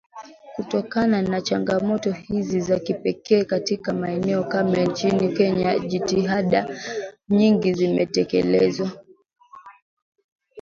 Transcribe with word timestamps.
Kutokana 0.55 1.21
na 1.21 1.41
changamoto 1.41 2.11
hizi 2.11 2.59
za 2.61 2.79
kipekee 2.79 3.43
katika 3.43 3.93
maeneo 3.93 4.43
kame 4.43 4.85
nchini 4.87 5.31
Kenya 5.33 5.79
jitihada 5.79 6.75
nyingi 7.29 7.73
zimetekelezwa 7.73 8.91